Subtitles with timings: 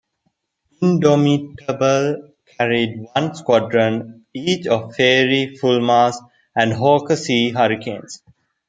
[0.81, 6.15] "Indomitable" carried one squadron each of Fairey Fulmars
[6.55, 8.23] and Hawker Sea Hurricanes.